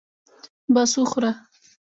بس 0.73 0.91
وخوره. 1.01 1.31